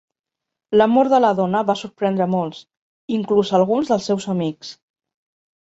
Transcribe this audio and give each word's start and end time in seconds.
La 0.81 0.87
mort 0.93 1.13
de 1.15 1.19
la 1.25 1.29
dona 1.41 1.61
va 1.67 1.75
sorprendre 1.83 2.25
a 2.27 2.29
molts, 2.37 2.63
inclús 3.19 3.55
a 3.55 3.61
alguns 3.61 3.93
dels 3.93 4.11
seus 4.13 4.29
amics. 4.35 4.77